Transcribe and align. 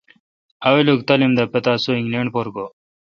اولوک 0.69 0.99
تعلیم 1.07 1.31
دا 1.35 1.43
پتا 1.53 1.73
سو 1.83 1.89
انگینڈ 1.99 2.27
پر 2.35 2.45
گو۔ 2.53 2.65